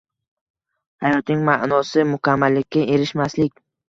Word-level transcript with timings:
Hayotning 1.03 1.43
ma'nosi 1.49 2.05
mukammallikka 2.13 2.87
erishmaslik. 2.97 3.63